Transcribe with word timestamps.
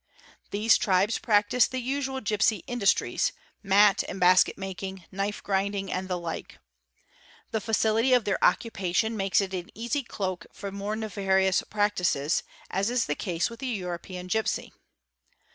These 0.49 0.79
tribes 0.79 1.19
practi 1.19 1.29
GENERAL 1.61 1.61
CONSIDERATIONS 1.61 1.67
355 1.67 1.85
the 1.85 1.91
usual 1.95 2.21
gipsy 2.21 2.57
industries—mat 2.65 4.03
and 4.09 4.19
basket 4.19 4.57
making, 4.57 5.05
knife 5.11 5.43
grinding, 5.43 5.91
and 5.93 6.07
the 6.07 6.17
like. 6.17 6.57
The 7.51 7.61
facility 7.61 8.11
of 8.11 8.25
their 8.25 8.43
occupation 8.43 9.15
makes 9.15 9.41
it 9.41 9.53
an 9.53 9.69
easy 9.75 10.01
cloak 10.01 10.47
for 10.51 10.71
more 10.71 10.95
nefarious 10.95 11.61
practices, 11.69 12.41
as 12.71 12.89
is 12.89 13.05
the 13.05 13.13
case 13.13 13.51
with 13.51 13.59
the 13.59 13.67
European 13.67 14.25
gipsy. 14.25 14.73